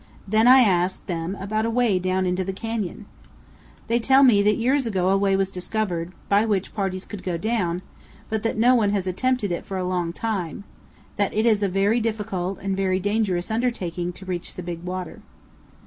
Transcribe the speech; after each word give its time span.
Then 0.27 0.47
I 0.47 0.61
ask 0.61 1.05
them 1.05 1.35
about 1.39 1.63
a 1.63 1.69
way 1.69 1.99
down 1.99 2.25
into 2.25 2.43
the 2.43 2.53
canyon. 2.53 3.05
They 3.85 3.99
tell 3.99 4.23
me 4.23 4.41
that 4.41 4.55
years 4.57 4.87
ago 4.87 5.09
a 5.09 5.15
way 5.15 5.35
was 5.35 5.51
discovered 5.51 6.11
by 6.27 6.43
which 6.43 6.73
parties 6.73 7.05
could 7.05 7.21
go 7.21 7.37
down, 7.37 7.83
but 8.27 8.41
that 8.41 8.57
no 8.57 8.73
one 8.73 8.89
has 8.89 9.05
attempted 9.05 9.51
it 9.51 9.63
for 9.63 9.77
a 9.77 9.87
long 9.87 10.11
time; 10.11 10.63
that 11.17 11.35
it 11.35 11.45
is 11.45 11.61
a 11.61 11.69
very 11.69 11.99
difficult 11.99 12.57
and 12.57 12.75
very 12.75 12.99
dangerous 12.99 13.51
undertaking 13.51 14.11
to 14.13 14.25
reach 14.25 14.55
the 14.55 14.63
"Big 14.63 14.81
Water." 14.81 15.21